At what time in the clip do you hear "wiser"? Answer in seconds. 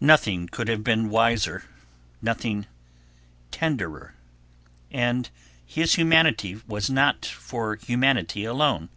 1.08-1.62